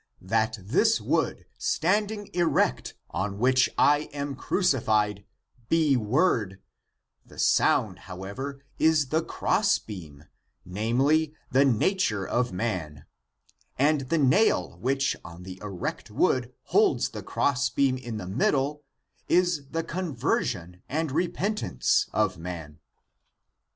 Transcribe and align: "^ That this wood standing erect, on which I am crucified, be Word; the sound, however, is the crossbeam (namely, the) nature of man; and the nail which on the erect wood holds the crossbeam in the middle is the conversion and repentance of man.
"^ 0.23 0.27
That 0.27 0.57
this 0.63 0.99
wood 0.99 1.45
standing 1.59 2.31
erect, 2.33 2.95
on 3.11 3.37
which 3.37 3.69
I 3.77 4.09
am 4.11 4.33
crucified, 4.35 5.25
be 5.69 5.95
Word; 5.95 6.59
the 7.23 7.37
sound, 7.37 7.99
however, 7.99 8.63
is 8.79 9.09
the 9.09 9.21
crossbeam 9.21 10.23
(namely, 10.65 11.35
the) 11.51 11.65
nature 11.65 12.25
of 12.25 12.51
man; 12.51 13.05
and 13.77 14.09
the 14.09 14.17
nail 14.17 14.75
which 14.79 15.15
on 15.23 15.43
the 15.43 15.59
erect 15.61 16.09
wood 16.09 16.51
holds 16.73 17.09
the 17.09 17.21
crossbeam 17.21 17.95
in 17.95 18.17
the 18.17 18.25
middle 18.27 18.83
is 19.27 19.67
the 19.69 19.83
conversion 19.83 20.81
and 20.89 21.11
repentance 21.11 22.07
of 22.11 22.39
man. 22.39 22.79